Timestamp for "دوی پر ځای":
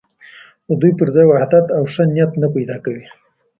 0.81-1.25